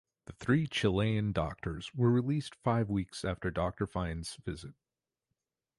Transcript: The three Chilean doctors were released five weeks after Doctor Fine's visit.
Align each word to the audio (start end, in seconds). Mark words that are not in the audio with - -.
The 0.25 0.33
three 0.33 0.65
Chilean 0.65 1.31
doctors 1.31 1.93
were 1.93 2.09
released 2.09 2.55
five 2.55 2.89
weeks 2.89 3.23
after 3.23 3.51
Doctor 3.51 3.85
Fine's 3.85 4.33
visit. 4.43 4.73